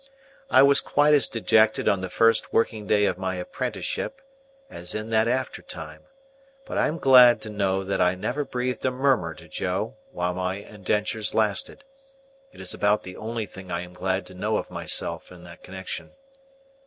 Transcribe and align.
I 0.49 0.63
was 0.63 0.79
quite 0.79 1.13
as 1.13 1.27
dejected 1.27 1.87
on 1.87 2.01
the 2.01 2.09
first 2.09 2.51
working 2.51 2.87
day 2.87 3.05
of 3.05 3.19
my 3.19 3.35
apprenticeship 3.35 4.19
as 4.67 4.95
in 4.95 5.11
that 5.11 5.27
after 5.27 5.61
time; 5.61 6.05
but 6.65 6.75
I 6.79 6.87
am 6.87 6.97
glad 6.97 7.39
to 7.41 7.51
know 7.51 7.83
that 7.83 8.01
I 8.01 8.15
never 8.15 8.43
breathed 8.43 8.83
a 8.83 8.89
murmur 8.89 9.35
to 9.35 9.47
Joe 9.47 9.97
while 10.11 10.33
my 10.33 10.55
indentures 10.55 11.35
lasted. 11.35 11.83
It 12.51 12.59
is 12.59 12.73
about 12.73 13.03
the 13.03 13.15
only 13.15 13.45
thing 13.45 13.69
I 13.69 13.81
am 13.81 13.93
glad 13.93 14.25
to 14.25 14.33
know 14.33 14.57
of 14.57 14.71
myself 14.71 15.31
in 15.31 15.43
that 15.43 15.61
connection. 15.61 16.13